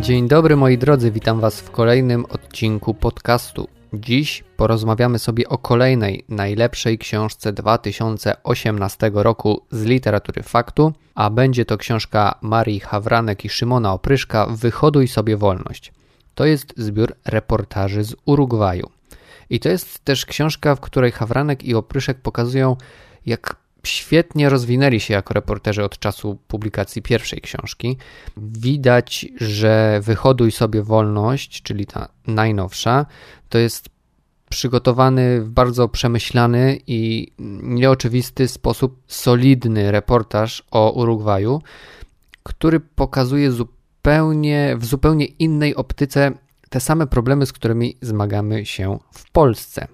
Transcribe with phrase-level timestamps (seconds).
[0.00, 3.68] Dzień dobry moi drodzy, witam Was w kolejnym odcinku podcastu.
[3.92, 11.78] Dziś porozmawiamy sobie o kolejnej najlepszej książce 2018 roku z literatury faktu, a będzie to
[11.78, 15.92] książka Marii Hawranek i Szymona Opryszka Wyhoduj sobie wolność.
[16.34, 18.90] To jest zbiór reportaży z Urugwaju.
[19.50, 22.76] I to jest też książka, w której Hawranek i Opryszek pokazują,
[23.26, 27.96] jak świetnie rozwinęli się jako reporterzy od czasu publikacji pierwszej książki.
[28.36, 33.06] Widać, że Wyhoduj sobie wolność, czyli ta najnowsza,
[33.48, 33.88] to jest
[34.48, 37.32] przygotowany w bardzo przemyślany i
[37.62, 41.62] nieoczywisty sposób solidny reportaż o Urugwaju,
[42.42, 46.32] który pokazuje zupełnie w zupełnie innej optyce
[46.70, 49.88] te same problemy, z którymi zmagamy się w Polsce.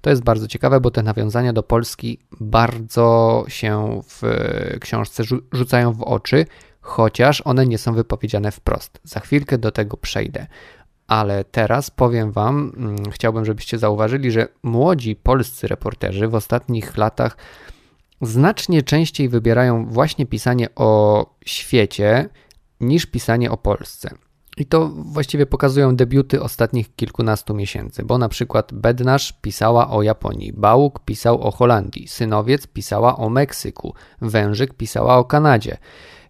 [0.00, 4.22] To jest bardzo ciekawe, bo te nawiązania do Polski bardzo się w
[4.80, 6.46] książce rzucają w oczy,
[6.80, 9.00] chociaż one nie są wypowiedziane wprost.
[9.04, 10.46] Za chwilkę do tego przejdę.
[11.06, 17.36] Ale teraz powiem Wam, mm, chciałbym, żebyście zauważyli, że młodzi polscy reporterzy w ostatnich latach
[18.20, 22.28] znacznie częściej wybierają właśnie pisanie o świecie
[22.80, 24.10] niż pisanie o Polsce.
[24.60, 30.52] I to właściwie pokazują debiuty ostatnich kilkunastu miesięcy, bo na przykład Bednarz pisała o Japonii,
[30.52, 35.76] Bałuk pisał o Holandii, Synowiec pisała o Meksyku, Wężyk pisała o Kanadzie,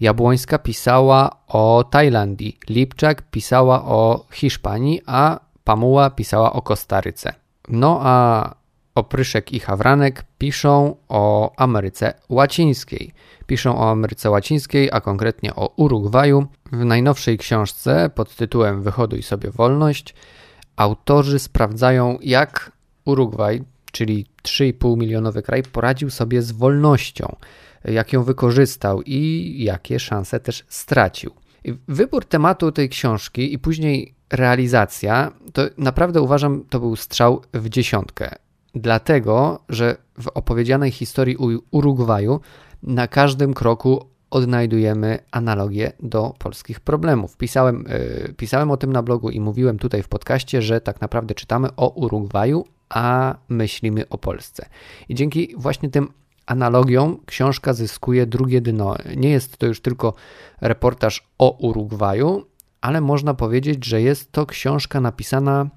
[0.00, 7.34] Jabłońska pisała o Tajlandii, Lipczak pisała o Hiszpanii, a Pamuła pisała o Kostaryce.
[7.68, 8.54] No a
[8.96, 13.12] Opryszek i Hawranek piszą o Ameryce Łacińskiej.
[13.46, 16.46] Piszą o Ameryce Łacińskiej, a konkretnie o Urugwaju.
[16.72, 20.14] W najnowszej książce pod tytułem Wyhoduj sobie wolność
[20.76, 22.72] autorzy sprawdzają, jak
[23.04, 27.36] Urugwaj, czyli 3,5 milionowy kraj, poradził sobie z wolnością,
[27.84, 31.30] jak ją wykorzystał i jakie szanse też stracił.
[31.88, 38.45] Wybór tematu tej książki i później realizacja, to naprawdę uważam, to był strzał w dziesiątkę.
[38.76, 41.36] Dlatego, że w opowiedzianej historii
[41.70, 42.40] Urugwaju
[42.82, 47.36] na każdym kroku odnajdujemy analogię do polskich problemów.
[47.36, 47.84] Pisałem,
[48.26, 51.68] yy, pisałem o tym na blogu i mówiłem tutaj w podcaście, że tak naprawdę czytamy
[51.76, 54.68] o Urugwaju, a myślimy o Polsce.
[55.08, 56.08] I dzięki właśnie tym
[56.46, 58.96] analogiom książka zyskuje drugie dno.
[59.16, 60.14] Nie jest to już tylko
[60.60, 62.44] reportaż o Urugwaju,
[62.80, 65.70] ale można powiedzieć, że jest to książka napisana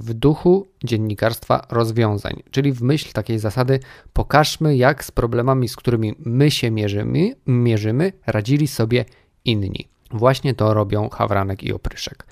[0.00, 3.80] w duchu dziennikarstwa rozwiązań, czyli w myśl takiej zasady
[4.12, 9.04] pokażmy, jak z problemami, z którymi my się mierzymy, mierzymy radzili sobie
[9.44, 9.88] inni.
[10.10, 12.26] Właśnie to robią Hawranek i Opryszek.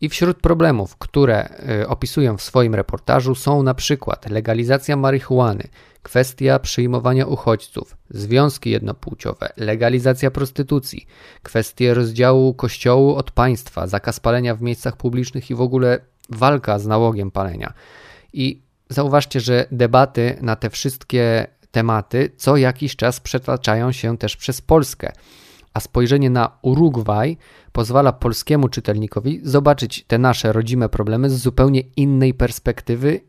[0.00, 1.48] I wśród problemów, które
[1.82, 5.68] y, opisują w swoim reportażu są na przykład legalizacja marihuany,
[6.02, 11.06] kwestia przyjmowania uchodźców, związki jednopłciowe, legalizacja prostytucji,
[11.42, 16.86] kwestie rozdziału kościołu od państwa, zakaz palenia w miejscach publicznych i w ogóle walka z
[16.86, 17.72] nałogiem palenia.
[18.32, 24.60] I zauważcie, że debaty na te wszystkie tematy co jakiś czas przetaczają się też przez
[24.60, 25.12] Polskę.
[25.74, 27.36] A spojrzenie na Urugwaj
[27.72, 33.20] pozwala polskiemu czytelnikowi zobaczyć te nasze rodzime problemy z zupełnie innej perspektywy,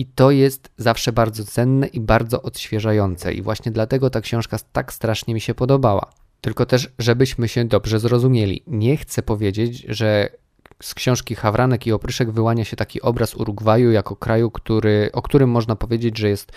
[0.00, 3.32] i to jest zawsze bardzo cenne i bardzo odświeżające.
[3.32, 6.10] I właśnie dlatego ta książka tak strasznie mi się podobała.
[6.40, 8.62] Tylko też, żebyśmy się dobrze zrozumieli.
[8.66, 10.28] Nie chcę powiedzieć, że
[10.82, 15.50] z książki Hawranek i Opryszek wyłania się taki obraz Urugwaju jako kraju, który, o którym
[15.50, 16.52] można powiedzieć, że jest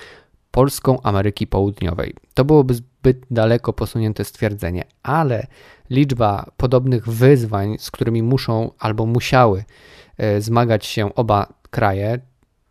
[0.52, 2.14] Polską Ameryki Południowej.
[2.34, 5.48] To byłoby zbyt daleko posunięte stwierdzenie, ale
[5.90, 9.64] liczba podobnych wyzwań, z którymi muszą albo musiały
[10.18, 12.20] e, zmagać się oba kraje,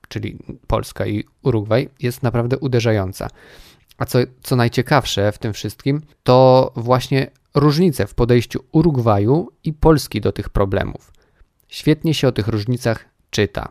[0.09, 3.29] czyli Polska i Urugwaj, jest naprawdę uderzająca.
[3.99, 10.21] A co, co najciekawsze w tym wszystkim, to właśnie różnice w podejściu Urugwaju i Polski
[10.21, 11.13] do tych problemów.
[11.73, 13.69] Świetnie się o tych różnicach czyta.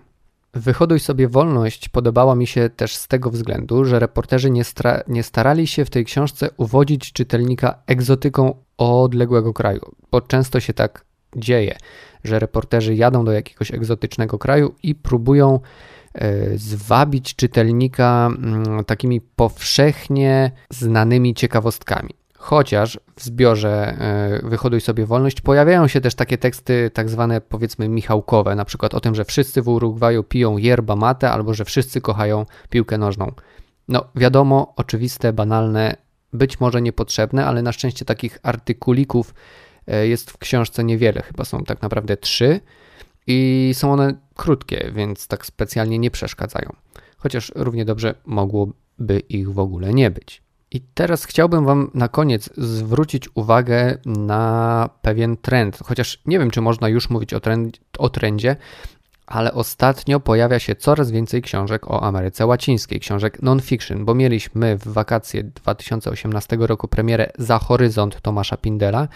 [0.53, 4.63] Wyhoduj sobie wolność podobała mi się też z tego względu, że reporterzy nie,
[5.07, 11.05] nie, starali się w tej książce uwodzić czytelnika egzotyką odległego kraju, bo często się tak
[11.35, 11.78] dzieje,
[12.23, 15.59] że reporterzy jadą do jakiegoś egzotycznego kraju i próbują
[16.14, 22.21] e, zwabić czytelnika mm, takimi powszechnie znanymi ciekawostkami.
[22.43, 27.90] Chociaż w zbiorze e, Wyhoduj sobie wolność pojawiają się też takie teksty tak zwane powiedzmy
[27.90, 32.02] michałkowe, na przykład o tym, że wszyscy w Urugwaju piją yerba mate albo że wszyscy
[32.02, 33.32] kochają piłkę nożną.
[33.88, 35.96] No wiadomo, oczywiste, banalne,
[36.34, 39.34] być może niepotrzebne, ale na szczęście takich artykulików
[39.87, 42.59] e, jest w książce niewiele, chyba są tak naprawdę trzy
[43.28, 46.76] i są one krótkie, więc tak specjalnie nie przeszkadzają.
[47.17, 50.50] Chociaż równie dobrze mogłoby ich w ogóle nie być.
[50.72, 56.62] I teraz chciałbym Wam na koniec zwrócić uwagę na pewien trend, chociaż nie wiem, czy
[56.62, 58.56] można już mówić o, trend, o trendzie,
[59.28, 64.88] ale ostatnio pojawia się coraz więcej książek o Ameryce Łacińskiej, książek non-fiction, bo mieliśmy w
[64.88, 69.08] wakacje 2018 roku premierę Za Horyzont Tomasza Pindela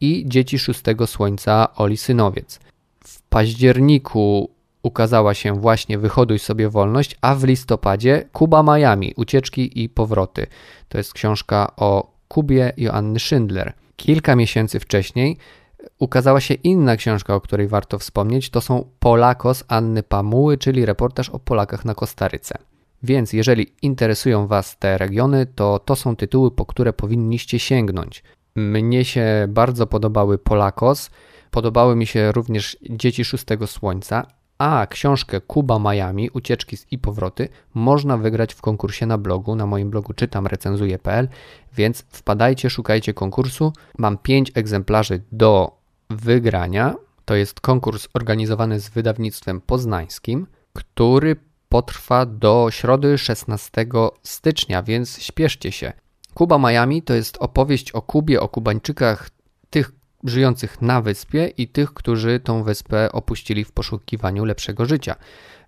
[0.00, 2.60] i Dzieci Szóstego Słońca Oli Synowiec.
[3.04, 4.50] W październiku
[4.82, 10.46] ukazała się właśnie Wyhoduj sobie wolność, a w listopadzie Kuba Miami, Ucieczki i powroty.
[10.88, 13.72] To jest książka o Kubie Joanny Schindler.
[13.96, 15.36] Kilka miesięcy wcześniej
[15.98, 18.50] ukazała się inna książka, o której warto wspomnieć.
[18.50, 22.58] To są Polakos Anny Pamuły, czyli reportaż o Polakach na Kostaryce.
[23.02, 28.22] Więc jeżeli interesują Was te regiony, to to są tytuły, po które powinniście sięgnąć.
[28.56, 31.10] Mnie się bardzo podobały Polakos,
[31.50, 34.26] podobały mi się również Dzieci Szóstego Słońca,
[34.62, 39.90] a książkę Kuba Miami, Ucieczki i powroty można wygrać w konkursie na blogu, na moim
[39.90, 41.28] blogu czytam recenzuje.pl,
[41.76, 43.72] więc wpadajcie, szukajcie konkursu.
[43.98, 45.76] Mam 5 egzemplarzy do
[46.10, 46.94] wygrania.
[47.24, 51.36] To jest konkurs organizowany z wydawnictwem poznańskim, który
[51.68, 53.86] potrwa do środy 16
[54.22, 55.92] stycznia, więc śpieszcie się.
[56.34, 59.30] Kuba Miami to jest opowieść o Kubie, o Kubańczykach,
[59.70, 59.92] tych,
[60.24, 65.16] żyjących na wyspie i tych, którzy tą wyspę opuścili w poszukiwaniu lepszego życia.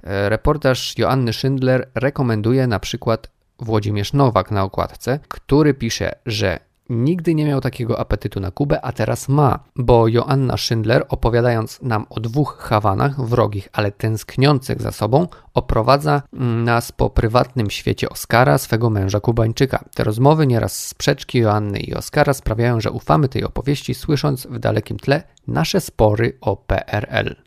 [0.03, 6.59] E, reportaż Joanny Schindler rekomenduje na przykład Włodzimierz Nowak na okładce, który pisze, że
[6.95, 12.07] nigdy nie miał takiego apetytu na Kubę, a teraz ma, bo Joanna Schindler, opowiadając nam
[12.11, 16.23] o dwóch Hawanach, wrogich, ale tęskniących za sobą, oprowadza
[16.65, 19.85] nas po prywatnym świecie Oskara, swego męża Kubańczyka.
[19.95, 24.99] Te rozmowy, nieraz sprzeczki Joanny i Oskara sprawiają, że ufamy tej opowieści, słysząc w dalekim
[24.99, 27.44] tle nasze spory o PRL.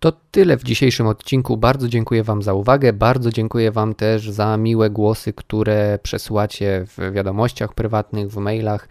[0.00, 1.56] To tyle w dzisiejszym odcinku.
[1.56, 2.92] Bardzo dziękuję Wam za uwagę.
[2.92, 8.88] Bardzo dziękuję Wam też za miłe głosy, które przesyłacie w wiadomościach prywatnych, w mailach,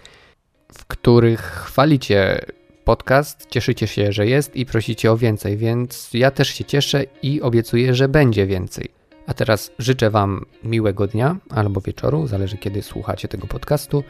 [0.73, 2.45] w których chwalicie
[2.83, 7.41] podcast, cieszycie się, że jest i prosicie o więcej, więc ja też się cieszę i
[7.41, 8.89] obiecuję, że będzie więcej.
[9.27, 14.03] A teraz życzę Wam miłego dnia albo wieczoru, zależy kiedy słuchacie tego podcastu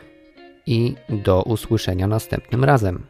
[0.65, 3.03] i do usłyszenia następnym razem.